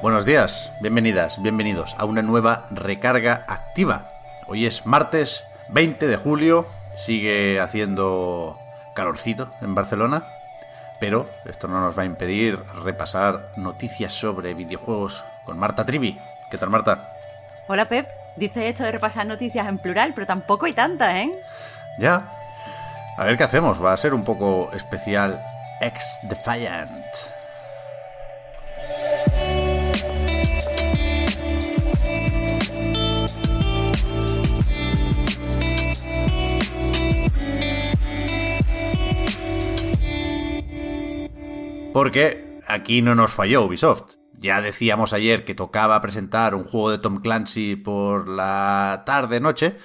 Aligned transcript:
Buenos 0.00 0.24
días, 0.24 0.72
bienvenidas, 0.80 1.42
bienvenidos 1.42 1.96
a 1.98 2.04
una 2.04 2.22
nueva 2.22 2.66
recarga 2.70 3.44
activa. 3.48 4.12
Hoy 4.46 4.64
es 4.64 4.86
martes 4.86 5.44
20 5.70 6.06
de 6.06 6.16
julio, 6.16 6.68
sigue 6.94 7.58
haciendo 7.58 8.60
calorcito 8.94 9.50
en 9.60 9.74
Barcelona, 9.74 10.24
pero 11.00 11.28
esto 11.46 11.66
no 11.66 11.80
nos 11.80 11.98
va 11.98 12.02
a 12.02 12.06
impedir 12.06 12.60
repasar 12.84 13.50
noticias 13.56 14.12
sobre 14.12 14.54
videojuegos 14.54 15.24
con 15.44 15.58
Marta 15.58 15.84
Trivi. 15.84 16.16
¿Qué 16.48 16.58
tal, 16.58 16.70
Marta? 16.70 17.12
Hola, 17.66 17.88
Pep. 17.88 18.08
Dice 18.36 18.68
esto 18.68 18.84
de 18.84 18.92
repasar 18.92 19.26
noticias 19.26 19.66
en 19.66 19.78
plural, 19.78 20.12
pero 20.14 20.28
tampoco 20.28 20.66
hay 20.66 20.74
tantas, 20.74 21.12
¿eh? 21.16 21.32
Ya. 21.98 22.32
A 23.16 23.24
ver 23.24 23.36
qué 23.36 23.42
hacemos. 23.42 23.84
Va 23.84 23.94
a 23.94 23.96
ser 23.96 24.14
un 24.14 24.22
poco 24.22 24.70
especial 24.72 25.44
Ex 25.80 26.20
Defiant. 26.22 27.04
Porque 41.98 42.60
aquí 42.68 43.02
no 43.02 43.16
nos 43.16 43.32
falló 43.32 43.64
Ubisoft. 43.64 44.14
Ya 44.34 44.60
decíamos 44.60 45.12
ayer 45.12 45.44
que 45.44 45.56
tocaba 45.56 46.00
presentar 46.00 46.54
un 46.54 46.62
juego 46.62 46.92
de 46.92 46.98
Tom 46.98 47.20
Clancy 47.20 47.74
por 47.74 48.28
la 48.28 49.02
tarde-noche. 49.04 49.76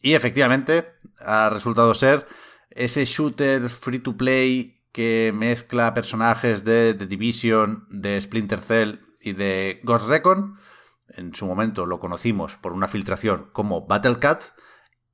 Y 0.00 0.14
efectivamente 0.14 0.94
ha 1.18 1.50
resultado 1.50 1.94
ser 1.94 2.26
ese 2.70 3.04
shooter 3.04 3.68
free 3.68 3.98
to 3.98 4.16
play 4.16 4.80
que 4.92 5.30
mezcla 5.34 5.92
personajes 5.92 6.64
de 6.64 6.94
The 6.94 7.04
Division, 7.04 7.86
de 7.90 8.18
Splinter 8.18 8.60
Cell 8.60 9.00
y 9.20 9.32
de 9.34 9.80
Ghost 9.84 10.08
Recon. 10.08 10.56
En 11.10 11.34
su 11.34 11.44
momento 11.44 11.84
lo 11.84 12.00
conocimos 12.00 12.56
por 12.56 12.72
una 12.72 12.88
filtración 12.88 13.50
como 13.52 13.86
Battle 13.86 14.20
Cat. 14.20 14.42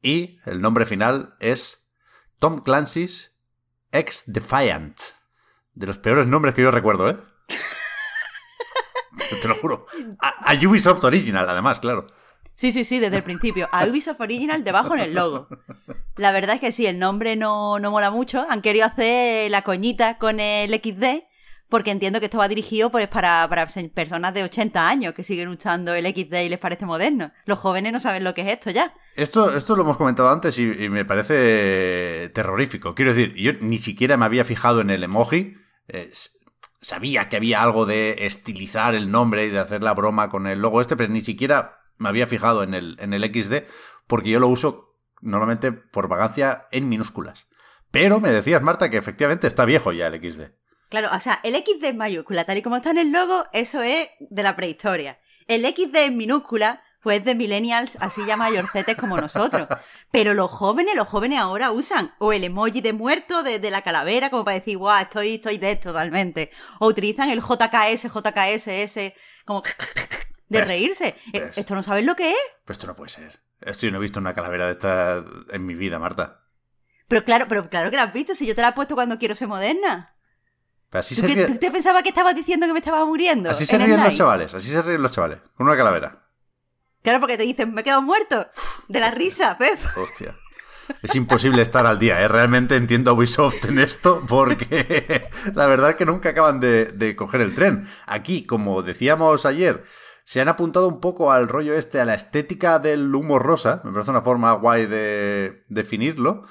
Y 0.03 0.39
el 0.47 0.61
nombre 0.61 0.87
final 0.87 1.35
es 1.41 1.91
Tom 2.39 2.61
Clancy's 2.61 3.41
Ex 3.91 4.23
Defiant. 4.29 5.01
De 5.75 5.87
los 5.87 5.99
peores 5.99 6.27
nombres 6.27 6.55
que 6.55 6.63
yo 6.63 6.71
recuerdo, 6.71 7.11
¿eh? 7.11 7.17
Te 9.43 9.49
lo 9.49 9.57
juro. 9.57 9.87
A, 10.21 10.53
a 10.53 10.55
Ubisoft 10.55 11.03
Original, 11.05 11.49
además, 11.49 11.81
claro. 11.81 12.07
Sí, 12.55 12.71
sí, 12.71 12.85
sí, 12.85 13.01
desde 13.01 13.17
el 13.17 13.23
principio. 13.25 13.69
A 13.73 13.85
Ubisoft 13.85 14.21
Original 14.21 14.63
debajo 14.63 14.95
en 14.95 15.01
el 15.01 15.15
logo. 15.15 15.49
La 16.17 16.31
verdad 16.31 16.55
es 16.55 16.61
que 16.61 16.73
sí, 16.73 16.87
el 16.87 17.01
nombre 17.01 17.35
no, 17.35 17.81
no 17.81 17.91
mola 17.91 18.11
mucho. 18.11 18.47
Han 18.49 18.63
querido 18.63 18.87
hacer 18.87 19.51
la 19.51 19.63
coñita 19.63 20.19
con 20.19 20.39
el 20.39 20.73
XD, 20.73 21.25
porque 21.69 21.91
entiendo 21.91 22.21
que 22.21 22.27
esto 22.27 22.39
va 22.39 22.47
dirigido 22.47 22.91
pues, 22.91 23.09
para, 23.09 23.49
para 23.49 23.67
personas 23.93 24.33
de 24.35 24.45
80 24.45 24.89
años 24.89 25.15
que 25.15 25.25
siguen 25.25 25.49
usando 25.49 25.95
el 25.95 26.07
XD 26.07 26.35
y 26.45 26.49
les 26.49 26.61
parece 26.61 26.87
moderno. 26.87 27.33
Los 27.45 27.59
jóvenes 27.59 27.93
no 27.93 27.99
saben 27.99 28.23
lo 28.23 28.35
que 28.35 28.43
es 28.43 28.49
esto 28.53 28.71
ya. 28.71 28.95
Esto, 29.17 29.57
esto 29.57 29.75
lo 29.75 29.83
hemos 29.83 29.97
comentado 29.97 30.31
antes 30.31 30.57
y, 30.57 30.63
y 30.63 30.89
me 30.89 31.05
parece 31.05 32.31
terrorífico. 32.33 32.95
Quiero 32.95 33.13
decir, 33.13 33.35
yo 33.35 33.53
ni 33.61 33.79
siquiera 33.79 34.17
me 34.17 34.27
había 34.27 34.45
fijado 34.45 34.81
en 34.81 34.91
el 34.91 35.03
emoji. 35.03 35.57
Eh, 35.89 36.11
sabía 36.81 37.29
que 37.29 37.37
había 37.37 37.63
algo 37.63 37.87
de 37.87 38.27
estilizar 38.27 38.95
el 38.95 39.11
nombre 39.11 39.47
y 39.47 39.51
de 39.51 39.59
hacer 39.59 39.83
la 39.83 39.95
broma 39.95 40.31
con 40.31 40.47
el 40.47 40.61
logo 40.61 40.81
este, 40.81 40.97
pero 40.97 41.13
ni 41.13 41.21
siquiera 41.21 41.81
me 41.97 42.09
había 42.09 42.27
fijado 42.27 42.63
en 42.63 42.75
el, 42.75 42.97
en 43.01 43.13
el 43.13 43.25
XD 43.25 43.65
porque 44.07 44.31
yo 44.31 44.41
lo 44.41 44.49
uso 44.49 44.95
normalmente 45.21 45.73
por 45.73 46.09
vagancia 46.09 46.67
en 46.71 46.89
minúsculas. 46.89 47.49
Pero 47.91 48.21
me 48.21 48.31
decías, 48.31 48.63
Marta, 48.63 48.91
que 48.91 48.97
efectivamente 48.97 49.47
está 49.47 49.65
viejo 49.65 49.93
ya 49.93 50.09
el 50.09 50.21
XD. 50.21 50.51
Claro, 50.89 51.09
o 51.13 51.21
sea, 51.21 51.41
el 51.43 51.55
XD 51.55 51.85
en 51.85 51.97
mayúscula, 51.97 52.45
tal 52.45 52.59
y 52.59 52.63
como 52.63 52.77
está 52.77 52.91
en 52.91 52.99
el 52.99 53.13
logo, 53.13 53.45
eso 53.53 53.83
es 53.83 54.11
de 54.21 54.43
la 54.43 54.55
prehistoria. 54.55 55.19
El 55.47 55.65
XD 55.65 55.97
en 55.97 56.17
minúscula, 56.17 56.84
pues 57.05 57.25
de 57.25 57.37
millennials 57.37 57.97
así 58.01 58.23
ya 58.27 58.37
mayorcetes 58.37 58.97
como 58.97 59.17
nosotros. 59.17 59.69
Pero 60.11 60.35
los 60.35 60.51
jóvenes, 60.51 60.97
los 60.97 61.07
jóvenes 61.07 61.39
ahora 61.39 61.71
usan 61.71 62.13
o 62.19 62.33
el 62.33 62.43
emoji 62.43 62.81
de 62.81 62.93
muerto, 62.93 63.45
de, 63.45 63.61
de 63.61 63.71
la 63.71 63.83
calavera, 63.83 64.31
como 64.31 64.45
para 64.45 64.57
decir, 64.59 64.79
guau, 64.79 65.01
estoy, 65.01 65.37
estoy 65.37 65.59
de 65.59 65.71
esto 65.73 65.91
totalmente. 65.91 66.51
O 66.81 66.87
utilizan 66.89 67.31
el 67.31 67.41
JKS, 67.41 68.09
JKSS, 68.13 69.13
como 69.45 69.63
de 70.49 70.59
Ves, 70.61 70.69
reírse. 70.69 71.15
Eh, 71.33 71.41
ves. 71.41 71.59
¿Esto 71.59 71.75
no 71.77 71.83
sabes 71.83 72.05
lo 72.05 72.17
que 72.17 72.31
es? 72.31 72.37
Pues 72.65 72.77
esto 72.79 72.87
no 72.89 72.97
puede 72.97 73.11
ser. 73.11 73.41
Esto 73.61 73.87
yo 73.87 73.93
no 73.93 73.99
he 73.99 74.01
visto 74.01 74.19
una 74.21 74.35
calavera 74.35 74.67
de 74.67 74.73
esta 74.73 75.25
en 75.53 75.65
mi 75.65 75.75
vida, 75.75 75.99
Marta. 75.99 76.41
Pero 77.07 77.25
claro, 77.25 77.47
pero 77.49 77.69
claro 77.69 77.91
que 77.91 77.97
la 77.97 78.05
has 78.05 78.13
visto, 78.13 78.35
si 78.35 78.47
yo 78.47 78.55
te 78.55 78.63
la 78.63 78.69
he 78.69 78.73
puesto 78.73 78.95
cuando 78.95 79.19
quiero 79.19 79.35
ser 79.35 79.47
moderna. 79.49 80.17
Pero 80.91 81.01
así 81.01 81.15
¿Tú, 81.15 81.23
se, 81.23 81.27
ríe- 81.29 81.47
tú 81.47 81.57
te 81.59 81.71
pensabas 81.71 82.03
que 82.03 82.09
estabas 82.11 82.35
diciendo 82.35 82.67
que 82.67 82.73
me 82.73 82.79
estaba 82.79 83.05
muriendo? 83.05 83.51
así 83.51 83.67
se 83.67 83.77
ríen 83.79 84.03
los 84.03 84.15
chavales, 84.17 84.55
así 84.55 84.71
se 84.71 84.81
ríen 84.81 85.03
los 85.03 85.13
chavales, 85.13 85.39
con 85.57 85.67
una 85.67 85.77
calavera. 85.77 86.24
Claro, 87.05 87.21
porque 87.21 87.37
te 87.37 87.45
dicen, 87.45 87.75
me 87.75 87.83
he 87.83 87.85
quedado 87.85 88.03
muerto. 88.03 88.49
De 88.89 88.99
la 88.99 89.11
risa, 89.11 89.57
Pep. 89.59 89.79
Hostia. 89.97 90.35
Es 91.03 91.15
imposible 91.15 91.61
estar 91.63 91.87
al 91.87 91.99
día, 91.99 92.21
¿eh? 92.23 92.29
Realmente 92.29 92.77
entiendo 92.77 93.11
a 93.11 93.15
Ubisoft 93.15 93.65
en 93.67 93.79
esto 93.79 94.23
porque 94.27 95.29
la 95.55 95.67
verdad 95.67 95.91
es 95.91 95.97
que 95.97 96.07
nunca 96.07 96.31
acaban 96.31 96.61
de, 96.61 96.87
de 96.87 97.15
coger 97.15 97.43
el 97.43 97.55
tren. 97.55 97.87
Aquí, 98.07 98.47
como 98.47 98.83
decíamos 98.83 99.45
ayer, 99.45 99.85
se 100.25 100.41
han 100.41 100.49
apuntado 100.49 100.89
un 100.89 101.01
poco 101.01 101.31
al 101.31 101.49
rollo 101.49 101.75
este, 101.75 102.01
a 102.01 102.07
la 102.07 102.15
estética 102.15 102.79
del 102.79 103.15
humor 103.15 103.43
rosa. 103.43 103.83
Me 103.85 103.93
parece 103.93 104.11
una 104.11 104.23
forma 104.23 104.53
guay 104.55 104.87
de 104.87 105.65
definirlo. 105.69 106.47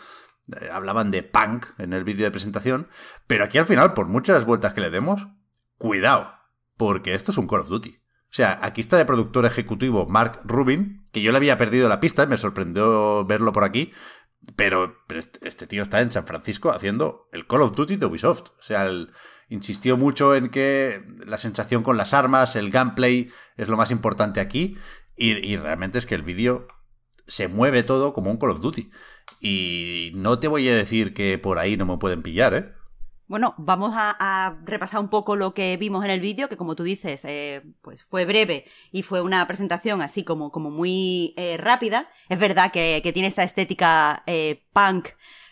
Eh, 0.61 0.69
Hablaban 0.71 1.09
de 1.09 1.23
punk 1.23 1.65
en 1.79 1.93
el 1.93 2.03
vídeo 2.03 2.25
de 2.25 2.31
presentación. 2.31 2.89
Pero 3.25 3.43
aquí 3.43 3.57
al 3.57 3.65
final, 3.65 3.93
por 3.93 4.07
muchas 4.07 4.45
vueltas 4.45 4.73
que 4.73 4.81
le 4.81 4.91
demos, 4.91 5.27
cuidado, 5.79 6.31
porque 6.77 7.15
esto 7.15 7.31
es 7.31 7.37
un 7.37 7.47
Call 7.47 7.61
of 7.61 7.69
Duty. 7.69 8.02
O 8.33 8.35
sea, 8.35 8.57
aquí 8.63 8.81
está 8.81 8.97
de 8.97 9.05
productor 9.05 9.45
ejecutivo 9.45 10.07
Mark 10.07 10.39
Rubin, 10.43 11.05
que 11.11 11.21
yo 11.21 11.31
le 11.31 11.37
había 11.37 11.59
perdido 11.59 11.87
la 11.87 11.99
pista, 11.99 12.25
me 12.25 12.37
sorprendió 12.37 13.23
verlo 13.25 13.51
por 13.53 13.63
aquí, 13.63 13.91
pero, 14.55 14.95
este- 15.09 15.47
este 15.47 15.67
tío 15.67 15.83
está 15.83 16.01
en 16.01 16.11
San 16.11 16.25
Francisco 16.25 16.71
haciendo 16.71 17.29
el 17.31 17.45
Call 17.45 17.61
of 17.61 17.75
Duty 17.75 17.97
de 17.97 18.07
Ubisoft. 18.07 18.49
O 18.57 18.61
sea, 18.63 18.87
él 18.87 19.11
insistió 19.49 19.97
mucho 19.97 20.33
en 20.33 20.49
que 20.49 21.05
la 21.27 21.37
sensación 21.37 21.83
con 21.83 21.95
las 21.95 22.15
armas, 22.15 22.55
el 22.55 22.71
gameplay 22.71 23.29
es 23.55 23.69
lo 23.69 23.77
más 23.77 23.91
importante 23.91 24.39
aquí, 24.39 24.77
y, 25.15 25.33
y 25.33 25.55
realmente 25.57 25.99
es 25.99 26.07
que 26.07 26.15
el 26.15 26.23
vídeo 26.23 26.67
se 27.27 27.47
mueve 27.47 27.83
todo 27.83 28.15
como 28.15 28.31
un 28.31 28.37
Call 28.37 28.49
of 28.49 28.61
Duty. 28.61 28.89
Y 29.41 30.11
no 30.15 30.39
te 30.39 30.47
voy 30.47 30.67
a 30.69 30.75
decir 30.75 31.13
que 31.13 31.37
por 31.37 31.59
ahí 31.59 31.77
no 31.77 31.85
me 31.85 31.99
pueden 31.99 32.23
pillar, 32.23 32.55
¿eh? 32.55 32.73
Bueno, 33.33 33.55
vamos 33.57 33.95
a, 33.97 34.57
repasar 34.63 34.99
un 34.99 35.09
poco 35.09 35.35
lo 35.35 35.55
que 35.55 35.75
vimos 35.77 36.05
en 36.05 36.11
el 36.11 36.21
vídeo, 36.21 36.49
que 36.49 36.55
como 36.55 36.75
tú 36.75 36.83
dices, 36.83 37.25
eh, 37.25 37.63
pues 37.81 38.03
fue 38.03 38.25
breve 38.25 38.65
y 38.91 39.01
fue 39.01 39.21
una 39.21 39.47
presentación 39.47 40.03
así 40.03 40.23
como, 40.23 40.51
como 40.51 40.69
muy 40.69 41.33
eh, 41.35 41.57
rápida. 41.57 42.11
Es 42.29 42.37
verdad 42.37 42.71
que, 42.71 43.01
tiene 43.11 43.29
esa 43.29 43.41
estética 43.41 44.21
eh, 44.27 44.61
punk, 44.71 45.07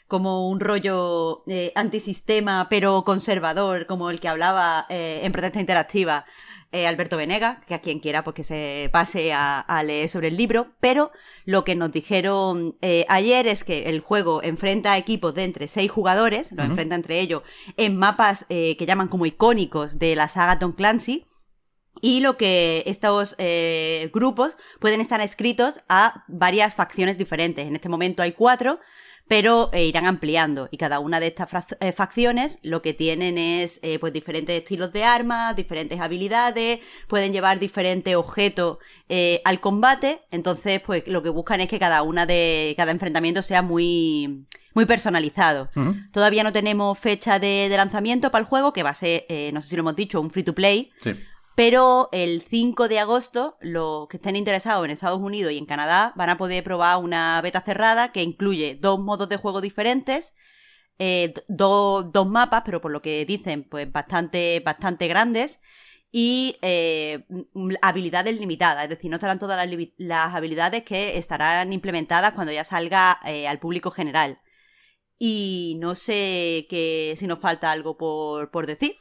como 0.07 0.47
un 0.47 0.59
rollo 0.59 1.43
antisistema, 1.73 2.67
pero 2.69 3.03
conservador, 3.03 3.87
como 3.87 4.11
el 4.11 4.19
que 4.19 4.27
hablaba 4.27 4.85
en 4.89 5.31
Protesta 5.31 5.59
Interactiva 5.59 6.25
eh, 6.71 6.87
Alberto 6.87 7.17
Venega, 7.17 7.61
que 7.67 7.73
a 7.73 7.81
quien 7.81 7.99
quiera 7.99 8.23
pues 8.23 8.35
que 8.35 8.43
se 8.43 8.89
pase 8.91 9.33
a, 9.33 9.59
a 9.59 9.83
leer 9.83 10.07
sobre 10.09 10.29
el 10.29 10.37
libro, 10.37 10.67
pero 10.79 11.11
lo 11.45 11.63
que 11.63 11.75
nos 11.75 11.91
dijeron 11.91 12.77
eh, 12.81 13.05
ayer 13.09 13.47
es 13.47 13.63
que 13.63 13.89
el 13.89 13.99
juego 13.99 14.41
enfrenta 14.43 14.93
a 14.93 14.97
equipos 14.97 15.33
de 15.35 15.43
entre 15.43 15.67
seis 15.67 15.91
jugadores, 15.91 16.51
los 16.51 16.65
enfrenta 16.65 16.95
entre 16.95 17.19
ellos 17.19 17.43
en 17.77 17.97
mapas 17.97 18.45
eh, 18.49 18.75
que 18.77 18.85
llaman 18.85 19.07
como 19.07 19.25
icónicos 19.25 19.99
de 19.99 20.15
la 20.15 20.27
saga 20.27 20.59
Tom 20.59 20.71
Clancy, 20.71 21.25
y 22.01 22.21
lo 22.21 22.37
que 22.37 22.83
estos 22.87 23.35
grupos 24.13 24.55
pueden 24.79 25.01
estar 25.01 25.19
escritos 25.21 25.81
a 25.89 26.23
varias 26.27 26.73
facciones 26.73 27.17
diferentes. 27.17 27.67
En 27.67 27.75
este 27.75 27.89
momento 27.89 28.23
hay 28.23 28.31
cuatro, 28.31 28.79
pero 29.31 29.69
eh, 29.71 29.85
irán 29.85 30.07
ampliando 30.07 30.67
y 30.71 30.77
cada 30.77 30.99
una 30.99 31.21
de 31.21 31.27
estas 31.27 31.49
eh, 31.79 31.93
facciones 31.93 32.59
lo 32.63 32.81
que 32.81 32.93
tienen 32.93 33.37
es 33.37 33.79
eh, 33.81 33.97
pues 33.97 34.11
diferentes 34.11 34.61
estilos 34.61 34.91
de 34.91 35.05
armas, 35.05 35.55
diferentes 35.55 36.01
habilidades, 36.01 36.81
pueden 37.07 37.31
llevar 37.31 37.57
diferentes 37.57 38.13
objetos 38.13 38.79
al 39.45 39.61
combate, 39.61 40.19
entonces 40.31 40.81
pues 40.85 41.07
lo 41.07 41.23
que 41.23 41.29
buscan 41.29 41.61
es 41.61 41.69
que 41.69 41.79
cada 41.79 42.01
una 42.01 42.25
de 42.25 42.73
cada 42.75 42.91
enfrentamiento 42.91 43.41
sea 43.41 43.61
muy 43.61 44.45
muy 44.73 44.85
personalizado. 44.85 45.69
Todavía 46.11 46.43
no 46.43 46.51
tenemos 46.51 46.99
fecha 46.99 47.39
de, 47.39 47.67
de, 47.69 47.77
lanzamiento 47.77 48.31
para 48.31 48.41
el 48.41 48.47
juego, 48.47 48.73
que 48.73 48.83
va 48.83 48.89
a 48.89 48.93
ser, 48.93 49.25
no 49.53 49.61
sé 49.61 49.69
si 49.69 49.75
lo 49.77 49.81
hemos 49.81 49.95
dicho, 49.95 50.19
un 50.19 50.29
free 50.29 50.43
to 50.43 50.53
play. 50.53 50.91
Sí. 51.01 51.13
Pero 51.55 52.09
el 52.11 52.41
5 52.41 52.87
de 52.87 52.99
agosto, 52.99 53.57
los 53.59 54.07
que 54.07 54.17
estén 54.17 54.35
interesados 54.35 54.85
en 54.85 54.91
Estados 54.91 55.19
Unidos 55.19 55.51
y 55.51 55.57
en 55.57 55.65
Canadá 55.65 56.13
van 56.15 56.29
a 56.29 56.37
poder 56.37 56.63
probar 56.63 56.97
una 56.97 57.41
beta 57.41 57.61
cerrada 57.61 58.11
que 58.11 58.23
incluye 58.23 58.77
dos 58.79 58.99
modos 58.99 59.27
de 59.27 59.37
juego 59.37 59.59
diferentes, 59.59 60.33
eh, 60.97 61.33
dos 61.47 62.27
mapas, 62.27 62.61
pero 62.63 62.79
por 62.79 62.91
lo 62.91 63.01
que 63.01 63.25
dicen, 63.25 63.63
pues 63.63 63.91
bastante, 63.91 64.61
bastante 64.63 65.07
grandes, 65.07 65.59
y 66.11 66.57
eh, 66.61 67.25
habilidades 67.81 68.37
limitadas, 68.37 68.83
es 68.83 68.89
decir, 68.89 69.09
no 69.09 69.15
estarán 69.15 69.39
todas 69.39 69.69
las, 69.97 70.35
habilidades 70.35 70.83
que 70.83 71.17
estarán 71.17 71.71
implementadas 71.71 72.33
cuando 72.33 72.51
ya 72.51 72.63
salga 72.63 73.19
eh, 73.25 73.47
al 73.47 73.59
público 73.59 73.91
general. 73.91 74.39
Y 75.17 75.77
no 75.79 75.95
sé 75.95 76.65
que, 76.69 77.13
si 77.17 77.27
nos 77.27 77.39
falta 77.39 77.71
algo 77.71 77.97
por, 77.97 78.51
por 78.51 78.67
decir. 78.67 78.97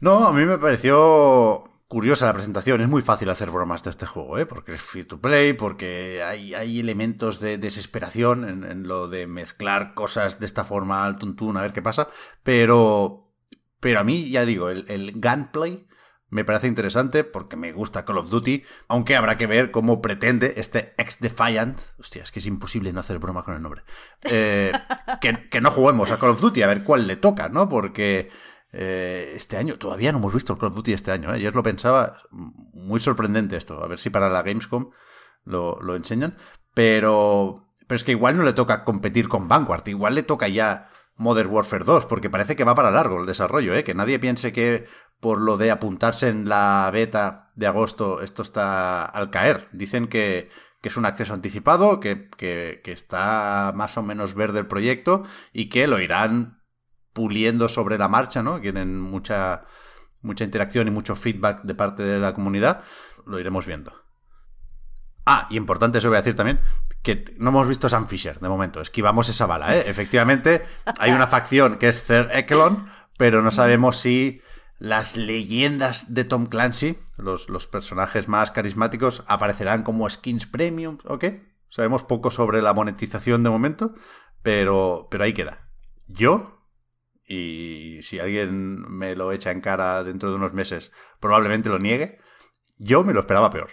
No, 0.00 0.26
a 0.26 0.32
mí 0.32 0.44
me 0.44 0.58
pareció 0.58 1.71
curiosa 1.92 2.24
la 2.24 2.32
presentación. 2.32 2.80
Es 2.80 2.88
muy 2.88 3.02
fácil 3.02 3.28
hacer 3.28 3.50
bromas 3.50 3.82
de 3.82 3.90
este 3.90 4.06
juego, 4.06 4.38
¿eh? 4.38 4.46
porque 4.46 4.72
es 4.72 4.80
free 4.80 5.04
to 5.04 5.20
play, 5.20 5.52
porque 5.52 6.22
hay, 6.24 6.54
hay 6.54 6.80
elementos 6.80 7.38
de 7.38 7.58
desesperación 7.58 8.64
en, 8.64 8.88
lo 8.88 9.08
de 9.08 9.26
mezclar 9.26 9.92
cosas 9.92 10.40
de 10.40 10.46
esta 10.46 10.64
forma 10.64 11.04
al 11.04 11.18
tuntún, 11.18 11.58
a 11.58 11.60
ver 11.60 11.74
qué 11.74 11.82
pasa. 11.82 12.08
Pero, 12.42 13.28
pero 13.78 14.00
a 14.00 14.04
mí, 14.04 14.30
ya 14.30 14.46
digo, 14.46 14.70
el, 14.70 14.86
el 14.88 15.20
gunplay 15.20 15.86
me 16.30 16.46
parece 16.46 16.66
interesante 16.66 17.24
porque 17.24 17.56
me 17.56 17.72
gusta 17.72 18.06
Call 18.06 18.16
of 18.16 18.30
Duty, 18.30 18.64
aunque 18.88 19.14
habrá 19.14 19.36
que 19.36 19.46
ver 19.46 19.70
cómo 19.70 20.00
pretende 20.00 20.54
este 20.56 20.94
ex-Defiant, 20.96 21.78
hostia, 21.98 22.22
es 22.22 22.32
que 22.32 22.38
es 22.38 22.46
imposible 22.46 22.90
no 22.94 23.00
hacer 23.00 23.18
broma 23.18 23.44
con 23.44 23.54
el 23.54 23.60
nombre, 23.60 23.82
eh, 24.22 24.72
que, 25.20 25.42
que, 25.50 25.60
no 25.60 25.70
juguemos 25.70 26.10
a 26.10 26.18
Call 26.18 26.30
of 26.30 26.40
Duty, 26.40 26.62
a 26.62 26.68
ver 26.68 26.84
cuál 26.84 27.06
le 27.06 27.16
toca, 27.16 27.50
¿no? 27.50 27.68
Porque 27.68 28.30
eh, 28.72 29.34
este 29.36 29.56
año. 29.56 29.76
Todavía 29.78 30.12
no 30.12 30.18
hemos 30.18 30.32
visto 30.32 30.54
el 30.54 30.58
Call 30.58 30.70
of 30.70 30.76
Duty 30.76 30.92
este 30.92 31.12
año. 31.12 31.30
¿eh? 31.30 31.36
Ayer 31.36 31.54
lo 31.54 31.62
pensaba. 31.62 32.18
Muy 32.30 33.00
sorprendente 33.00 33.56
esto. 33.56 33.82
A 33.82 33.86
ver 33.86 33.98
si 33.98 34.10
para 34.10 34.30
la 34.30 34.42
Gamescom 34.42 34.90
lo, 35.44 35.94
enseñan. 35.94 36.36
Pero, 36.74 37.70
pero 37.86 37.96
es 37.96 38.04
que 38.04 38.12
igual 38.12 38.36
no 38.36 38.44
le 38.44 38.54
toca 38.54 38.84
competir 38.84 39.28
con 39.28 39.48
Vanguard. 39.48 39.86
Igual 39.88 40.14
le 40.14 40.22
toca 40.22 40.48
ya 40.48 40.88
Modern 41.16 41.50
Warfare 41.50 41.84
2. 41.84 42.06
Porque 42.06 42.30
parece 42.30 42.56
que 42.56 42.64
va 42.64 42.74
para 42.74 42.90
largo 42.90 43.20
el 43.20 43.26
desarrollo. 43.26 43.74
¿eh? 43.74 43.84
Que 43.84 43.94
nadie 43.94 44.18
piense 44.18 44.52
que 44.52 44.86
por 45.20 45.40
lo 45.40 45.58
de 45.58 45.70
apuntarse 45.70 46.28
en 46.28 46.48
la 46.48 46.90
beta 46.92 47.50
de 47.54 47.66
agosto 47.66 48.22
esto 48.22 48.42
está 48.42 49.04
al 49.04 49.30
caer. 49.30 49.68
Dicen 49.72 50.08
que, 50.08 50.48
que 50.80 50.88
es 50.88 50.96
un 50.96 51.04
acceso 51.04 51.34
anticipado, 51.34 52.00
que, 52.00 52.28
que, 52.30 52.80
que, 52.82 52.90
está 52.90 53.72
más 53.74 53.96
o 53.98 54.02
menos 54.02 54.34
verde 54.34 54.60
el 54.60 54.66
proyecto 54.66 55.22
y 55.52 55.68
que 55.68 55.86
lo 55.86 56.00
irán 56.00 56.61
puliendo 57.12 57.68
sobre 57.68 57.98
la 57.98 58.08
marcha, 58.08 58.42
¿no? 58.42 58.60
Tienen 58.60 59.00
mucha, 59.00 59.64
mucha 60.22 60.44
interacción 60.44 60.88
y 60.88 60.90
mucho 60.90 61.16
feedback 61.16 61.62
de 61.62 61.74
parte 61.74 62.02
de 62.02 62.18
la 62.18 62.34
comunidad. 62.34 62.82
Lo 63.26 63.38
iremos 63.38 63.66
viendo. 63.66 63.92
Ah, 65.24 65.46
y 65.50 65.56
importante 65.56 65.98
eso 65.98 66.08
voy 66.08 66.16
a 66.16 66.20
decir 66.20 66.34
también, 66.34 66.60
que 67.02 67.24
no 67.38 67.50
hemos 67.50 67.68
visto 67.68 67.88
Sam 67.88 68.08
Fisher 68.08 68.40
de 68.40 68.48
momento, 68.48 68.80
esquivamos 68.80 69.28
esa 69.28 69.46
bala, 69.46 69.76
¿eh? 69.76 69.84
Efectivamente, 69.86 70.62
hay 70.98 71.12
una 71.12 71.28
facción 71.28 71.78
que 71.78 71.88
es 71.88 72.04
Cer 72.04 72.30
Ekelon, 72.32 72.88
pero 73.16 73.40
no 73.40 73.52
sabemos 73.52 73.98
si 73.98 74.40
las 74.78 75.16
leyendas 75.16 76.12
de 76.12 76.24
Tom 76.24 76.46
Clancy, 76.46 76.98
los, 77.16 77.48
los 77.48 77.68
personajes 77.68 78.26
más 78.26 78.50
carismáticos, 78.50 79.22
aparecerán 79.28 79.84
como 79.84 80.10
skins 80.10 80.46
premium, 80.46 80.98
¿ok? 81.04 81.26
Sabemos 81.70 82.02
poco 82.02 82.32
sobre 82.32 82.60
la 82.60 82.74
monetización 82.74 83.44
de 83.44 83.50
momento, 83.50 83.94
pero, 84.42 85.06
pero 85.08 85.22
ahí 85.22 85.32
queda. 85.32 85.68
Yo 86.08 86.61
y 87.32 88.02
si 88.02 88.18
alguien 88.18 88.82
me 88.90 89.16
lo 89.16 89.32
echa 89.32 89.50
en 89.50 89.62
cara 89.62 90.04
dentro 90.04 90.28
de 90.28 90.36
unos 90.36 90.52
meses, 90.52 90.92
probablemente 91.18 91.70
lo 91.70 91.78
niegue. 91.78 92.18
Yo 92.76 93.04
me 93.04 93.14
lo 93.14 93.20
esperaba 93.20 93.50
peor. 93.50 93.70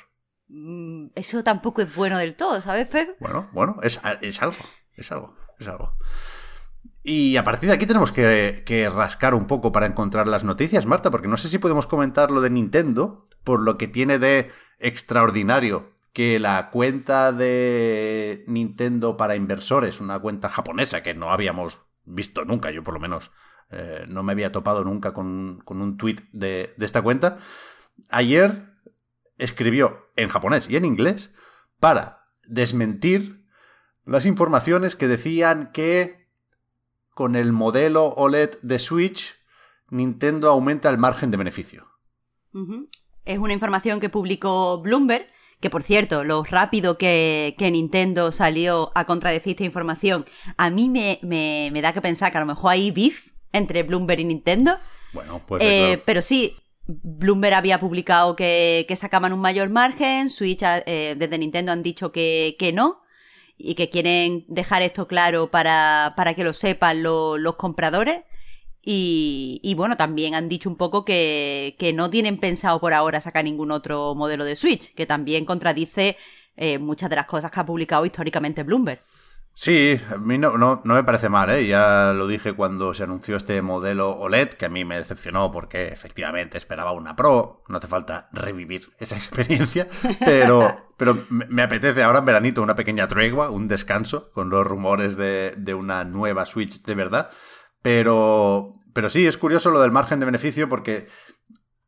Mm, 0.48 1.08
eso 1.16 1.44
tampoco 1.44 1.82
es 1.82 1.94
bueno 1.94 2.18
del 2.18 2.36
todo, 2.36 2.62
¿sabes, 2.62 2.88
Pep? 2.88 3.18
Bueno, 3.20 3.50
bueno, 3.52 3.78
es, 3.84 4.00
es 4.22 4.42
algo, 4.42 4.58
es 4.96 5.12
algo, 5.12 5.36
es 5.60 5.68
algo. 5.68 5.98
Y 7.04 7.36
a 7.36 7.44
partir 7.44 7.68
de 7.68 7.76
aquí 7.76 7.86
tenemos 7.86 8.12
que, 8.12 8.64
que, 8.66 8.90
rascar 8.90 9.34
un 9.34 9.46
poco 9.46 9.72
para 9.72 9.86
encontrar 9.86 10.28
las 10.28 10.44
noticias, 10.44 10.86
Marta, 10.86 11.12
porque 11.12 11.28
no 11.28 11.38
sé 11.38 11.50
si 11.50 11.58
podemos 11.58 11.86
comentar 11.86 12.32
lo 12.32 12.40
de 12.40 12.50
Nintendo, 12.50 13.26
por 13.44 13.62
lo 13.62 13.78
que 13.78 13.88
tiene 13.88 14.20
de 14.20 14.52
extraordinario 14.80 15.92
que 16.14 16.40
la 16.40 16.70
cuenta 16.70 17.32
de 17.34 18.44
Nintendo 18.48 19.18
para 19.18 19.36
inversores, 19.36 20.00
una 20.00 20.20
cuenta 20.20 20.50
japonesa 20.50 21.04
que 21.04 21.14
no 21.14 21.32
habíamos 21.32 21.82
visto 22.06 22.46
nunca, 22.46 22.72
yo 22.72 22.84
por 22.84 22.94
lo 22.94 23.00
menos 23.00 23.32
eh, 23.72 24.06
no 24.08 24.24
me 24.24 24.32
había 24.32 24.52
topado 24.52 24.84
nunca 24.84 25.14
con, 25.14 25.64
un 25.66 25.98
tweet 25.98 26.18
de, 26.32 26.74
de 26.76 26.86
esta 26.86 27.02
cuenta. 27.02 27.38
Ayer 28.10 28.74
escribió 29.38 30.10
en 30.16 30.30
japonés 30.30 30.70
y 30.70 30.76
en 30.76 30.86
inglés 30.86 31.32
para 31.80 32.26
desmentir 32.44 33.46
las 34.06 34.26
informaciones 34.26 34.96
que 34.96 35.08
decían 35.08 35.72
que 35.72 36.28
con 37.14 37.36
el 37.36 37.52
modelo 37.52 38.08
OLED 38.08 38.60
de 38.62 38.80
Switch 38.80 39.36
Nintendo 39.90 40.50
aumenta 40.50 40.90
el 40.90 40.98
margen 40.98 41.32
de 41.32 41.38
beneficio. 41.38 41.88
Es 43.26 43.38
una 43.38 43.54
información 43.54 44.00
que 44.00 44.10
publicó 44.10 44.82
Bloomberg 44.82 45.28
que 45.60 45.70
por 45.70 45.84
cierto, 45.84 46.24
lo 46.24 46.44
rápido 46.44 46.98
que, 46.98 47.56
Nintendo 47.60 48.32
salió 48.32 48.92
a 48.96 49.06
contradecir 49.06 49.52
esta 49.52 49.66
información, 49.66 50.26
a 50.58 50.70
mí 50.70 50.90
me, 50.90 51.20
me, 51.22 51.82
da 51.82 51.94
que 51.94 52.02
pensar 52.02 52.32
que 52.32 52.38
a 52.38 52.42
lo 52.42 52.48
mejor 52.48 52.72
hay 52.72 52.92
beef 52.92 53.32
entre 53.54 53.84
Bloomberg 53.84 54.22
y 54.22 54.26
Nintendo. 54.26 54.78
Bueno, 55.14 55.42
pues. 55.46 55.64
Eh, 55.64 56.02
pero 56.06 56.22
sí, 56.22 56.56
Bloomberg 56.88 57.54
había 57.54 57.80
publicado 57.80 58.36
que, 58.36 58.86
sacaban 58.96 59.34
un 59.34 59.40
mayor 59.40 59.70
margen, 59.70 60.30
Switch 60.30 60.64
eh, 60.64 61.16
desde 61.18 61.38
Nintendo 61.38 61.72
han 61.72 61.84
dicho 61.84 62.12
que, 62.12 62.72
no 62.74 63.02
y 63.58 63.76
que 63.76 63.90
quieren 63.90 64.46
dejar 64.48 64.82
esto 64.82 65.08
claro 65.08 65.52
para, 65.52 66.14
para 66.16 66.34
que 66.34 66.44
lo 66.44 66.54
sepan 66.54 67.04
los 67.04 67.56
compradores. 67.58 68.22
Y, 68.82 69.74
bueno, 69.78 69.98
también 69.98 70.34
han 70.34 70.50
dicho 70.50 70.70
un 70.70 70.78
poco 70.78 71.06
que, 71.06 71.76
no 71.94 72.10
tienen 72.10 72.38
pensado 72.38 72.80
por 72.80 72.94
ahora 72.94 73.22
sacar 73.22 73.44
ningún 73.44 73.72
otro 73.72 74.16
modelo 74.16 74.46
de 74.46 74.56
Switch, 74.56 74.94
que 74.96 75.06
también 75.06 75.46
contradice 75.46 76.18
eh, 76.56 76.80
muchas 76.80 77.10
de 77.10 77.18
las 77.18 77.28
cosas 77.28 77.52
que 77.52 77.60
ha 77.60 77.66
publicado 77.66 78.06
históricamente 78.06 78.64
Bloomberg. 78.64 79.04
Sí, 79.54 80.00
a 80.10 80.18
mí 80.18 80.38
no, 80.38 80.58
no, 80.58 80.82
me 80.86 81.04
parece 81.04 81.28
mal, 81.28 81.50
¿eh? 81.50 81.68
ya 81.68 82.14
lo 82.14 82.28
dije 82.28 82.54
cuando 82.54 82.94
se 82.94 83.04
anunció 83.04 83.36
este 83.36 83.62
modelo 83.62 84.12
OLED, 84.12 84.52
que 84.52 84.66
a 84.66 84.70
mí 84.70 84.86
me 84.86 84.98
decepcionó 84.98 85.52
porque 85.52 85.90
efectivamente 85.90 86.58
esperaba 86.58 86.94
una 86.94 87.18
Pro, 87.18 87.64
no 87.68 87.78
hace 87.78 87.88
falta 87.88 88.30
revivir 88.32 88.94
esa 89.00 89.16
experiencia, 89.18 89.90
pero, 90.24 90.94
pero 90.96 91.26
me 91.30 91.62
apetece 91.62 92.04
ahora 92.04 92.20
en 92.20 92.26
veranito 92.26 92.62
una 92.62 92.76
pequeña 92.76 93.10
tregua, 93.10 93.50
un 93.50 93.68
descanso 93.68 94.32
con 94.32 94.50
los 94.50 94.66
rumores 94.66 95.18
de, 95.18 95.54
de 95.58 95.74
una 95.74 96.06
nueva 96.06 96.46
Switch 96.46 96.82
de 96.82 96.96
verdad, 96.96 97.30
pero, 97.82 98.76
pero 98.94 99.10
sí, 99.10 99.28
es 99.28 99.38
curioso 99.38 99.72
lo 99.72 99.82
del 99.82 99.92
margen 99.92 100.22
de 100.22 100.26
beneficio 100.26 100.70
porque, 100.70 101.08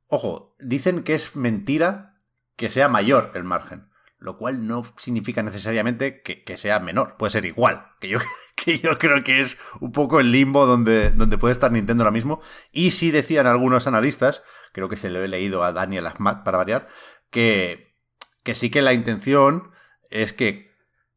ojo, 0.07 0.57
dicen 0.59 1.03
que 1.03 1.15
es 1.15 1.37
mentira 1.37 2.15
que 2.57 2.69
sea 2.69 2.89
mayor 2.89 3.31
el 3.33 3.45
margen 3.45 3.90
lo 4.21 4.37
cual 4.37 4.67
no 4.67 4.85
significa 4.97 5.41
necesariamente 5.41 6.21
que, 6.21 6.55
sea 6.55 6.79
menor, 6.79 7.17
puede 7.17 7.31
ser 7.31 7.45
igual, 7.45 7.87
que 7.99 8.07
yo, 8.07 8.19
que 8.55 8.77
yo 8.77 8.99
creo 8.99 9.23
que 9.23 9.41
es 9.41 9.57
un 9.79 9.91
poco 9.91 10.19
el 10.19 10.31
limbo 10.31 10.67
donde, 10.67 11.09
donde 11.09 11.39
puede 11.39 11.53
estar 11.53 11.71
Nintendo 11.71 12.03
ahora 12.03 12.11
mismo. 12.11 12.39
Y 12.71 12.91
sí 12.91 13.09
decían 13.09 13.47
algunos 13.47 13.87
analistas, 13.87 14.43
creo 14.73 14.89
que 14.89 14.95
se 14.95 15.09
lo 15.09 15.23
he 15.23 15.27
leído 15.27 15.63
a 15.63 15.73
Daniel 15.73 16.05
Ahmad 16.05 16.43
para 16.43 16.59
variar, 16.59 16.87
que, 17.31 17.97
que 18.43 18.53
sí 18.53 18.69
que 18.69 18.83
la 18.83 18.93
intención 18.93 19.71
es 20.11 20.33
que 20.33 20.69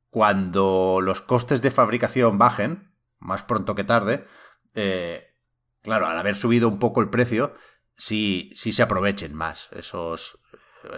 cuando 0.09 1.01
los 1.03 1.21
costes 1.21 1.61
de 1.61 1.71
fabricación 1.71 2.39
bajen, 2.39 2.95
más 3.19 3.43
pronto 3.43 3.75
que 3.75 3.85
tarde, 3.85 4.25
eh, 4.75 5.35
claro, 5.83 6.07
al 6.07 6.17
haber 6.17 6.37
subido 6.37 6.69
un 6.69 6.79
poco 6.79 7.03
el 7.03 7.11
precio, 7.11 7.55
sí, 7.97 8.51
sí 8.55 8.73
se 8.73 8.83
aprovechen 8.83 9.35
más 9.35 9.69
esos, 9.73 10.39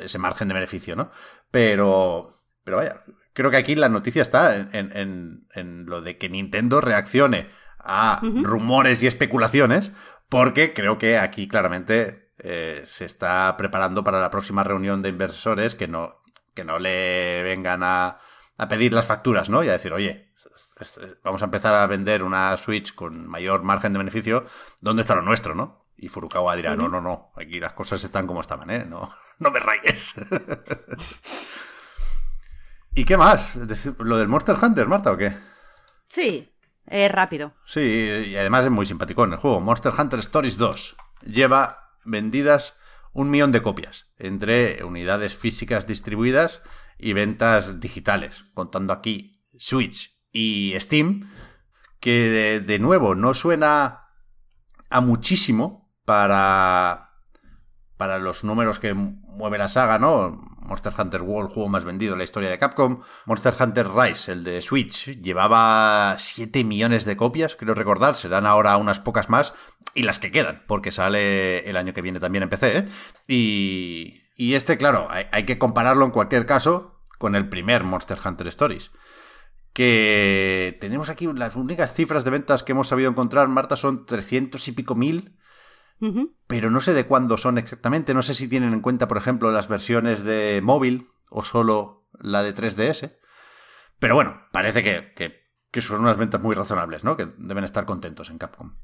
ese 0.00 0.18
margen 0.18 0.48
de 0.48 0.54
beneficio, 0.54 0.96
¿no? 0.96 1.10
Pero, 1.50 2.42
pero 2.64 2.78
vaya, 2.78 3.02
creo 3.32 3.50
que 3.50 3.56
aquí 3.56 3.74
la 3.74 3.88
noticia 3.88 4.22
está 4.22 4.56
en, 4.56 5.46
lo 5.86 6.02
de 6.02 6.18
que 6.18 6.28
Nintendo 6.28 6.80
reaccione 6.80 7.50
a 7.78 8.20
rumores 8.22 9.02
y 9.02 9.06
especulaciones, 9.06 9.92
porque 10.28 10.72
creo 10.72 10.98
que 10.98 11.18
aquí 11.18 11.46
claramente 11.46 12.32
eh, 12.38 12.82
se 12.86 13.04
está 13.04 13.54
preparando 13.56 14.02
para 14.02 14.20
la 14.20 14.30
próxima 14.30 14.64
reunión 14.64 15.02
de 15.02 15.10
inversores 15.10 15.74
que 15.74 15.86
no, 15.86 16.16
que 16.54 16.64
no 16.64 16.78
le 16.78 17.42
vengan 17.42 17.82
a, 17.82 18.18
a 18.56 18.68
pedir 18.68 18.92
las 18.92 19.06
facturas, 19.06 19.50
¿no? 19.50 19.62
Y 19.62 19.68
a 19.68 19.72
decir, 19.72 19.92
oye, 19.92 20.32
vamos 21.22 21.42
a 21.42 21.46
empezar 21.46 21.74
a 21.74 21.86
vender 21.86 22.22
una 22.22 22.56
Switch 22.56 22.94
con 22.94 23.26
mayor 23.26 23.62
margen 23.62 23.92
de 23.92 23.98
beneficio, 23.98 24.46
¿dónde 24.80 25.02
está 25.02 25.14
lo 25.14 25.22
nuestro, 25.22 25.54
no? 25.54 25.86
Y 25.96 26.08
Furukawa 26.08 26.56
dirá, 26.56 26.76
no, 26.76 26.88
no, 26.88 27.00
no, 27.00 27.32
aquí 27.36 27.58
las 27.58 27.72
cosas 27.72 28.02
están 28.04 28.26
como 28.26 28.40
estaban, 28.40 28.70
¿eh? 28.70 28.84
No, 28.84 29.10
no 29.38 29.50
me 29.50 29.60
rayes. 29.60 30.14
¿Y 32.94 33.04
qué 33.04 33.16
más? 33.16 33.56
¿Lo 33.98 34.16
del 34.16 34.28
Monster 34.28 34.56
Hunter, 34.60 34.88
Marta, 34.88 35.12
o 35.12 35.16
qué? 35.16 35.36
Sí, 36.08 36.50
es 36.86 37.10
rápido. 37.10 37.54
Sí, 37.66 37.80
y 37.80 38.36
además 38.36 38.64
es 38.64 38.70
muy 38.70 38.86
simpático 38.86 39.24
en 39.24 39.32
el 39.32 39.38
juego. 39.38 39.60
Monster 39.60 39.92
Hunter 39.96 40.20
Stories 40.20 40.56
2 40.56 40.96
lleva 41.26 41.92
vendidas 42.04 42.78
un 43.12 43.30
millón 43.30 43.52
de 43.52 43.62
copias 43.62 44.12
entre 44.18 44.84
unidades 44.84 45.34
físicas 45.36 45.86
distribuidas 45.86 46.62
y 46.98 47.12
ventas 47.12 47.80
digitales, 47.80 48.46
contando 48.54 48.92
aquí 48.92 49.42
Switch 49.58 50.18
y 50.32 50.74
Steam, 50.78 51.28
que 52.00 52.60
de, 52.60 52.78
nuevo 52.78 53.14
no 53.14 53.34
suena 53.34 54.08
a 54.90 55.00
muchísimo 55.00 55.92
para, 56.04 57.10
para 57.96 58.18
los 58.18 58.44
números 58.44 58.78
que 58.78 58.94
mueve 59.36 59.58
la 59.58 59.68
saga, 59.68 59.98
¿no? 59.98 60.56
Monster 60.66 60.92
Hunter 60.98 61.22
World, 61.22 61.50
juego 61.50 61.68
más 61.68 61.84
vendido 61.84 62.12
en 62.14 62.18
la 62.18 62.24
historia 62.24 62.50
de 62.50 62.58
Capcom. 62.58 63.00
Monster 63.24 63.54
Hunter 63.58 63.88
Rise, 63.88 64.32
el 64.32 64.44
de 64.44 64.60
Switch, 64.60 65.20
llevaba 65.22 66.16
7 66.18 66.64
millones 66.64 67.04
de 67.04 67.16
copias, 67.16 67.56
creo 67.56 67.74
recordar. 67.74 68.16
Serán 68.16 68.46
ahora 68.46 68.76
unas 68.76 68.98
pocas 68.98 69.28
más. 69.28 69.54
Y 69.94 70.02
las 70.02 70.18
que 70.18 70.30
quedan, 70.30 70.64
porque 70.66 70.92
sale 70.92 71.68
el 71.68 71.76
año 71.76 71.94
que 71.94 72.02
viene 72.02 72.20
también 72.20 72.42
en 72.42 72.48
PC. 72.48 72.78
¿eh? 72.78 72.84
Y, 73.28 74.22
y 74.36 74.54
este, 74.54 74.76
claro, 74.76 75.06
hay, 75.10 75.26
hay 75.32 75.44
que 75.44 75.58
compararlo 75.58 76.04
en 76.04 76.10
cualquier 76.10 76.46
caso 76.46 77.00
con 77.18 77.34
el 77.34 77.48
primer 77.48 77.84
Monster 77.84 78.18
Hunter 78.24 78.48
Stories 78.48 78.90
que 79.72 80.78
tenemos 80.80 81.10
aquí 81.10 81.28
las 81.34 81.54
únicas 81.54 81.92
cifras 81.92 82.24
de 82.24 82.30
ventas 82.30 82.62
que 82.62 82.72
hemos 82.72 82.88
sabido 82.88 83.10
encontrar, 83.10 83.46
Marta, 83.48 83.76
son 83.76 84.06
300 84.06 84.68
y 84.68 84.72
pico 84.72 84.94
mil 84.94 85.36
pero 86.46 86.70
no 86.70 86.80
sé 86.80 86.94
de 86.94 87.06
cuándo 87.06 87.36
son 87.36 87.58
exactamente. 87.58 88.14
No 88.14 88.22
sé 88.22 88.34
si 88.34 88.48
tienen 88.48 88.72
en 88.72 88.80
cuenta, 88.80 89.08
por 89.08 89.16
ejemplo, 89.16 89.50
las 89.50 89.68
versiones 89.68 90.24
de 90.24 90.60
móvil 90.62 91.08
o 91.30 91.42
solo 91.42 92.08
la 92.20 92.42
de 92.42 92.54
3DS. 92.54 93.16
Pero 93.98 94.14
bueno, 94.14 94.42
parece 94.52 94.82
que, 94.82 95.14
que, 95.14 95.80
son 95.80 96.00
unas 96.00 96.16
ventas 96.16 96.40
muy 96.40 96.54
razonables, 96.54 97.04
¿no? 97.04 97.16
Que 97.16 97.28
deben 97.38 97.64
estar 97.64 97.84
contentos 97.84 98.30
en 98.30 98.38
Capcom. 98.38 98.76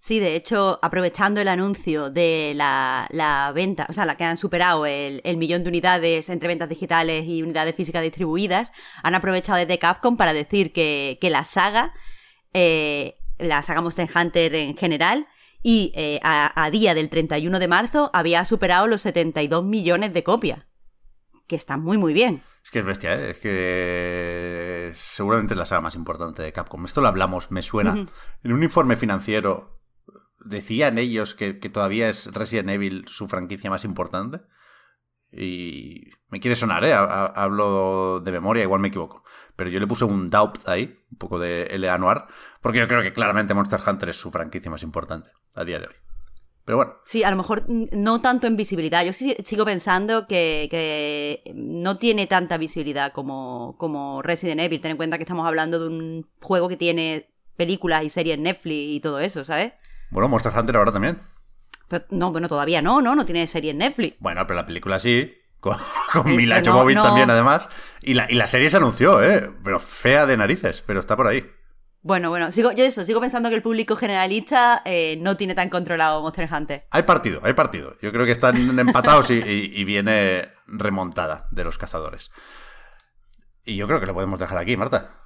Sí, 0.00 0.20
de 0.20 0.36
hecho, 0.36 0.78
aprovechando 0.80 1.40
el 1.40 1.48
anuncio 1.48 2.08
de 2.08 2.52
la, 2.54 3.52
venta, 3.54 3.86
o 3.88 3.92
sea, 3.92 4.06
la 4.06 4.16
que 4.16 4.24
han 4.24 4.36
superado 4.36 4.86
el, 4.86 5.36
millón 5.36 5.64
de 5.64 5.70
unidades 5.70 6.28
entre 6.28 6.48
ventas 6.48 6.68
digitales 6.68 7.26
y 7.26 7.42
unidades 7.42 7.74
físicas 7.74 8.02
distribuidas, 8.02 8.72
han 9.02 9.14
aprovechado 9.14 9.58
desde 9.58 9.78
Capcom 9.78 10.16
para 10.16 10.32
decir 10.32 10.72
que, 10.72 11.18
la 11.22 11.44
saga, 11.44 11.92
eh, 12.54 13.18
la 13.38 13.62
saga 13.62 13.82
Monster 13.82 14.08
Hunter 14.14 14.54
en 14.54 14.76
general, 14.76 15.26
y 15.62 15.92
eh, 15.94 16.20
a, 16.22 16.70
día 16.70 16.94
del 16.94 17.08
31 17.08 17.58
de 17.58 17.68
marzo 17.68 18.10
había 18.12 18.44
superado 18.44 18.86
los 18.86 19.02
72 19.02 19.64
millones 19.64 20.14
de 20.14 20.22
copias. 20.22 20.66
Que 21.46 21.56
está 21.56 21.76
muy, 21.76 21.98
muy 21.98 22.12
bien. 22.12 22.42
Es 22.62 22.70
que 22.70 22.80
es 22.80 22.84
bestia, 22.84 23.14
¿eh? 23.14 23.30
es 23.30 23.38
que 23.38 24.92
seguramente 24.94 25.54
es 25.54 25.58
la 25.58 25.64
saga 25.64 25.80
más 25.80 25.94
importante 25.94 26.42
de 26.42 26.52
Capcom. 26.52 26.84
Esto 26.84 27.00
lo 27.00 27.08
hablamos, 27.08 27.50
me 27.50 27.62
suena. 27.62 28.06
En 28.42 28.52
un 28.52 28.62
informe 28.62 28.96
financiero 28.96 29.80
decían 30.44 30.98
ellos 30.98 31.34
que, 31.34 31.54
todavía 31.54 32.08
es 32.08 32.26
Resident 32.32 32.68
Evil 32.70 33.04
su 33.08 33.28
franquicia 33.28 33.70
más 33.70 33.84
importante. 33.84 34.40
Y 35.32 36.10
me 36.30 36.40
quiere 36.40 36.56
sonar, 36.56 36.84
¿eh? 36.84 36.92
Hablo 36.94 38.20
de 38.20 38.32
memoria, 38.32 38.62
igual 38.62 38.80
me 38.80 38.88
equivoco. 38.88 39.24
Pero 39.56 39.70
yo 39.70 39.80
le 39.80 39.86
puse 39.86 40.04
un 40.04 40.30
doubt 40.30 40.66
ahí, 40.68 40.98
un 41.10 41.18
poco 41.18 41.38
de 41.38 41.64
L.A. 41.64 41.98
Noir, 41.98 42.24
porque 42.62 42.78
yo 42.78 42.88
creo 42.88 43.02
que 43.02 43.12
claramente 43.12 43.54
Monster 43.54 43.80
Hunter 43.86 44.08
es 44.10 44.16
su 44.16 44.30
franquicia 44.30 44.70
más 44.70 44.82
importante 44.82 45.30
a 45.54 45.64
día 45.64 45.78
de 45.78 45.86
hoy. 45.86 45.94
Pero 46.64 46.76
bueno. 46.76 46.96
Sí, 47.06 47.24
a 47.24 47.30
lo 47.30 47.36
mejor 47.38 47.64
no 47.66 48.20
tanto 48.20 48.46
en 48.46 48.56
visibilidad. 48.56 49.02
Yo 49.02 49.14
sigo 49.14 49.64
pensando 49.64 50.26
que, 50.26 51.42
no 51.54 51.96
tiene 51.96 52.26
tanta 52.26 52.58
visibilidad 52.58 53.12
como, 53.12 53.74
como 53.78 54.20
Resident 54.20 54.60
Evil. 54.60 54.80
Ten 54.80 54.90
en 54.90 54.96
cuenta 54.98 55.16
que 55.16 55.24
estamos 55.24 55.46
hablando 55.46 55.80
de 55.80 55.88
un 55.88 56.28
juego 56.42 56.68
que 56.68 56.76
tiene 56.76 57.30
películas 57.56 58.04
y 58.04 58.10
series 58.10 58.36
en 58.36 58.42
Netflix 58.42 58.96
y 58.96 59.00
todo 59.00 59.18
eso, 59.18 59.44
¿sabes? 59.44 59.72
Bueno, 60.10 60.28
Monster 60.28 60.52
Hunter 60.54 60.76
ahora 60.76 60.92
también. 60.92 61.18
No, 62.10 62.32
bueno, 62.32 62.48
todavía 62.48 62.82
no, 62.82 63.00
no, 63.00 63.14
no 63.14 63.24
tiene 63.24 63.46
serie 63.46 63.70
en 63.72 63.78
Netflix. 63.78 64.16
Bueno, 64.20 64.46
pero 64.46 64.56
la 64.56 64.66
película 64.66 64.98
sí. 64.98 65.34
Con, 65.60 65.76
Mila 66.24 66.62
Jovovich 66.64 67.00
también, 67.00 67.30
además. 67.30 67.68
Y 68.00 68.14
la, 68.14 68.30
y 68.30 68.34
la 68.34 68.46
serie 68.46 68.70
se 68.70 68.76
anunció, 68.76 69.22
¿eh? 69.22 69.50
Pero 69.64 69.80
fea 69.80 70.26
de 70.26 70.36
narices, 70.36 70.82
pero 70.86 71.00
está 71.00 71.16
por 71.16 71.26
ahí. 71.26 71.44
Bueno, 72.00 72.30
bueno, 72.30 72.52
sigo, 72.52 72.70
yo 72.72 72.84
eso, 72.84 73.04
sigo 73.04 73.20
pensando 73.20 73.48
que 73.48 73.56
el 73.56 73.62
público 73.62 73.96
generalista 73.96 74.82
eh, 74.84 75.18
no 75.20 75.36
tiene 75.36 75.54
tan 75.54 75.68
controlado 75.68 76.22
Monster 76.22 76.48
Hunter. 76.50 76.86
Hay 76.90 77.02
partido, 77.02 77.40
hay 77.42 77.54
partido. 77.54 77.96
Yo 78.00 78.12
creo 78.12 78.24
que 78.24 78.32
están 78.32 78.56
empatados 78.78 79.30
y, 79.30 79.84
viene 79.84 80.48
remontada 80.66 81.46
de 81.50 81.64
los 81.64 81.76
cazadores. 81.76 82.30
Y 83.64 83.76
yo 83.76 83.86
creo 83.86 84.00
que 84.00 84.06
lo 84.06 84.14
podemos 84.14 84.38
dejar 84.38 84.58
aquí, 84.58 84.76
Marta. 84.76 85.16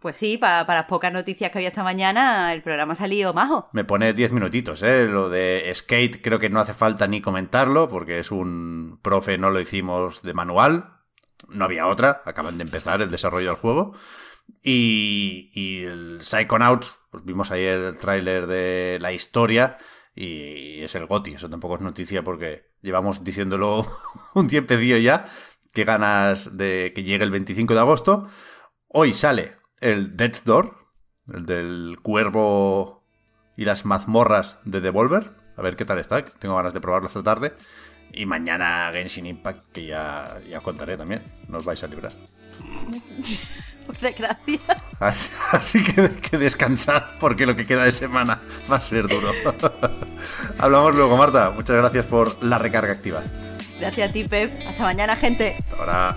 Pues 0.00 0.16
sí, 0.16 0.38
para, 0.38 0.64
las 0.64 0.84
pocas 0.84 1.12
noticias 1.12 1.50
que 1.50 1.58
había 1.58 1.68
esta 1.68 1.82
mañana, 1.82 2.52
el 2.52 2.62
programa 2.62 2.92
ha 2.92 2.96
salido 2.96 3.34
majo. 3.34 3.68
Me 3.72 3.84
pone 3.84 4.12
10 4.12 4.32
minutitos, 4.32 4.82
¿eh? 4.82 5.08
Lo 5.08 5.28
de 5.28 5.70
Skate 5.74 6.22
creo 6.22 6.38
que 6.38 6.50
no 6.50 6.60
hace 6.60 6.72
falta 6.72 7.08
ni 7.08 7.20
comentarlo, 7.20 7.88
porque 7.88 8.20
es 8.20 8.30
un 8.30 9.00
profe, 9.02 9.38
no 9.38 9.50
lo 9.50 9.60
hicimos 9.60 10.22
de 10.22 10.34
manual. 10.34 10.98
No 11.48 11.64
había 11.64 11.88
otra, 11.88 12.22
acaban 12.26 12.58
de 12.58 12.64
empezar 12.64 13.02
el 13.02 13.10
desarrollo 13.10 13.48
del 13.48 13.56
juego. 13.56 13.94
Y, 14.62 15.82
el 15.84 16.18
Psychonauts, 16.22 16.98
pues 17.10 17.24
vimos 17.24 17.50
ayer 17.50 17.80
el 17.80 17.98
tráiler 17.98 18.46
de 18.46 18.98
la 19.00 19.12
historia 19.12 19.78
y 20.14 20.82
es 20.82 20.94
el 20.94 21.06
GOTI. 21.06 21.34
Eso 21.34 21.50
tampoco 21.50 21.76
es 21.76 21.80
noticia 21.82 22.22
porque 22.22 22.70
llevamos 22.82 23.24
diciéndolo 23.24 23.86
un 24.34 24.46
tiempecillo 24.46 24.96
ya. 24.98 25.26
Qué 25.72 25.84
ganas 25.84 26.56
de 26.56 26.92
que 26.94 27.02
llegue 27.02 27.24
el 27.24 27.30
25 27.30 27.74
de 27.74 27.80
agosto. 27.80 28.28
Hoy 28.88 29.12
sale 29.12 29.57
el 29.80 30.16
Death's 30.16 30.44
Door, 30.44 30.76
el 31.32 31.46
del 31.46 31.98
cuervo 32.02 33.04
y 33.56 33.64
las 33.64 33.84
mazmorras 33.84 34.58
de 34.64 34.80
Devolver. 34.80 35.32
A 35.56 35.62
ver 35.62 35.76
qué 35.76 35.84
tal 35.84 35.98
está. 35.98 36.24
Tengo 36.24 36.56
ganas 36.56 36.74
de 36.74 36.80
probarlo 36.80 37.08
esta 37.08 37.22
tarde. 37.22 37.54
Y 38.12 38.26
mañana 38.26 38.90
Genshin 38.92 39.26
Impact, 39.26 39.66
que 39.72 39.86
ya, 39.86 40.40
ya 40.48 40.60
contaré 40.60 40.96
también. 40.96 41.22
Nos 41.48 41.64
vais 41.64 41.82
a 41.82 41.86
librar. 41.86 42.12
por 43.86 43.98
desgracia. 43.98 44.60
Así, 45.00 45.82
que, 45.82 46.10
que 46.10 46.38
descansad 46.38 47.02
porque 47.18 47.46
lo 47.46 47.56
que 47.56 47.66
queda 47.66 47.84
de 47.84 47.92
semana 47.92 48.40
va 48.70 48.76
a 48.76 48.80
ser 48.80 49.08
duro. 49.08 49.32
Hablamos 50.58 50.94
luego, 50.94 51.16
Marta. 51.16 51.50
Muchas 51.50 51.76
gracias 51.76 52.06
por 52.06 52.42
la 52.42 52.58
recarga 52.58 52.92
activa. 52.92 53.22
Gracias 53.80 54.10
a 54.10 54.12
ti, 54.12 54.24
Pep. 54.24 54.52
Hasta 54.66 54.82
mañana, 54.82 55.16
gente. 55.16 55.56
Hasta 55.58 55.76
ahora. 55.76 56.16